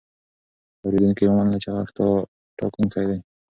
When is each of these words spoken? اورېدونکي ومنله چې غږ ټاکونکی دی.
اورېدونکي 0.83 1.23
ومنله 1.25 1.57
چې 1.63 1.69
غږ 1.75 1.87
ټاکونکی 2.57 3.03
دی. 3.09 3.19